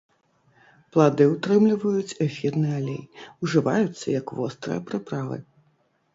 Плады 0.95 1.27
ўтрымліваюць 1.33 2.17
эфірны 2.27 2.73
алей, 2.79 2.99
ужываюцца 3.49 4.05
як 4.19 4.27
вострыя 4.41 4.79
прыправы. 4.91 5.37